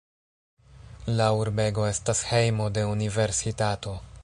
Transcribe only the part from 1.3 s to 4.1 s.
urbego estas hejmo de universitato.